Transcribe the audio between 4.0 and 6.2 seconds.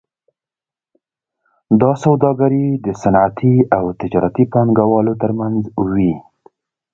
تجارتي پانګوالو ترمنځ وي